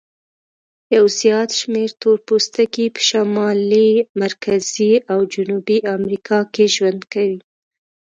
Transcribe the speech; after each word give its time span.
یو 0.95 1.05
زیات 1.19 1.49
شمیر 1.59 1.89
تور 2.01 2.17
پوستکي 2.27 2.85
په 2.95 3.01
شمالي، 3.09 3.89
مرکزي 4.21 4.91
او 5.11 5.19
جنوبي 5.33 5.77
امریکا 5.95 6.39
کې 6.53 6.65
ژوند 6.75 7.01
کوي. 7.13 7.39